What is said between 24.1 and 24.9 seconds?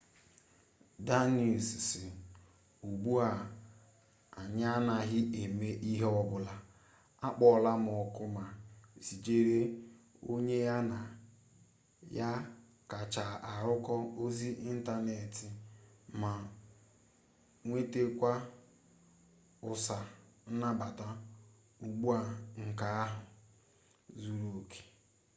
zuru oke